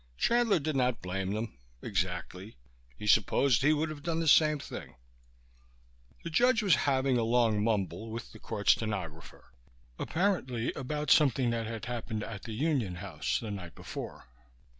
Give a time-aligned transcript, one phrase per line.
[0.17, 2.57] Chandler did not blame them exactly.
[2.97, 4.95] He supposed he would have done the same thing.
[6.23, 9.53] The judge was having a long mumble with the court stenographer
[9.99, 14.25] apparently about something which had happened in the Union House the night before.